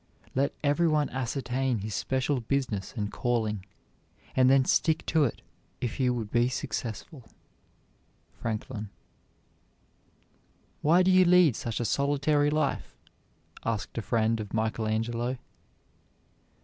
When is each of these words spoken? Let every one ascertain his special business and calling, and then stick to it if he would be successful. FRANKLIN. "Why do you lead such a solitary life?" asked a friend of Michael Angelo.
Let 0.33 0.55
every 0.63 0.87
one 0.87 1.11
ascertain 1.11 1.77
his 1.77 1.93
special 1.93 2.39
business 2.41 2.95
and 2.97 3.11
calling, 3.11 3.67
and 4.35 4.49
then 4.49 4.65
stick 4.65 5.05
to 5.05 5.25
it 5.25 5.43
if 5.79 5.97
he 5.97 6.09
would 6.09 6.31
be 6.31 6.49
successful. 6.49 7.29
FRANKLIN. 8.41 8.89
"Why 10.81 11.03
do 11.03 11.11
you 11.11 11.23
lead 11.23 11.55
such 11.55 11.79
a 11.79 11.85
solitary 11.85 12.49
life?" 12.49 12.95
asked 13.63 13.95
a 13.95 14.01
friend 14.01 14.39
of 14.39 14.55
Michael 14.55 14.87
Angelo. 14.87 15.37